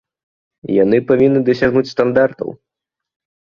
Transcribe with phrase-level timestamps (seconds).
[0.83, 2.49] Яны павінны дасягнуць стандартаў.